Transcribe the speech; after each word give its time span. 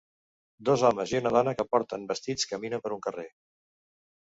Dos 0.69 0.85
homes 0.89 1.13
i 1.15 1.19
una 1.19 1.33
dona 1.35 1.53
que 1.59 1.67
porten 1.75 2.09
vestits 2.13 2.51
caminen 2.55 2.85
per 2.87 2.95
un 2.99 3.07
carrer. 3.07 3.29